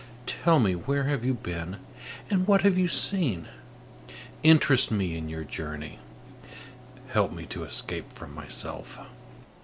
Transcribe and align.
Tell 0.25 0.59
me 0.59 0.73
where 0.73 1.03
you 1.03 1.09
have 1.29 1.43
been, 1.43 1.77
and 2.27 2.47
what 2.47 2.63
you 2.63 2.71
have 2.71 2.91
seen. 2.91 3.47
Interest 4.41 4.89
me 4.89 5.15
in 5.15 5.29
your 5.29 5.43
journey; 5.43 5.99
help 7.09 7.31
me 7.31 7.45
to 7.45 7.63
escape 7.63 8.11
from 8.11 8.33
myself." 8.33 8.97